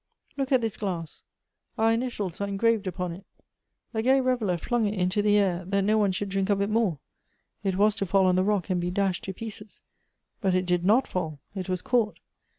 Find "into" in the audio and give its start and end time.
4.95-5.21